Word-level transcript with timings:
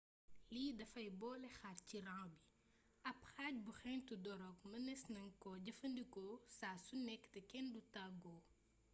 lii 0.53 0.69
dafay 0.79 1.07
boole 1.19 1.47
xaar 1.57 1.77
ci 1.87 1.97
rang 2.07 2.27
bi 2.33 2.39
ab 3.09 3.19
xaj 3.33 3.53
by 3.65 3.71
xentu 3.81 4.13
dorog 4.25 4.57
mëneees 4.71 5.03
nan 5.13 5.27
ko 5.41 5.49
jëfandikoo 5.65 6.33
saa 6.57 6.75
su 6.85 6.95
nekk 7.07 7.23
te 7.33 7.39
kenn 7.51 7.67
du 7.73 7.79
tàggoo 7.93 8.39